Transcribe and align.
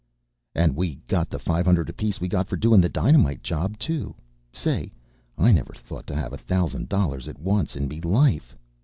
"And 0.55 0.75
we 0.75 0.95
got 1.07 1.29
the 1.29 1.37
five 1.37 1.63
hundred 1.67 1.87
apiece 1.87 2.19
we 2.19 2.27
got 2.27 2.47
for 2.47 2.55
doin' 2.57 2.81
the 2.81 2.89
dynamite 2.89 3.43
job, 3.43 3.77
too. 3.77 4.15
Say, 4.51 4.91
I 5.37 5.51
never 5.51 5.73
thought 5.75 6.07
to 6.07 6.15
have 6.15 6.33
a 6.33 6.39
thousand 6.41 6.89
dollars 6.89 7.27
at 7.27 7.37
once 7.37 7.75
in 7.75 7.87
me 7.87 8.01
life. 8.01 8.55